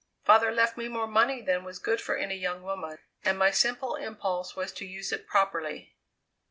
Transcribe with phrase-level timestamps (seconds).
[0.23, 3.93] Father left me more money than was good for any young woman, and my simple
[3.95, 5.93] impulse was to use it properly."